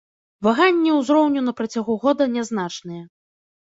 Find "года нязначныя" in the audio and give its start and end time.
2.09-3.03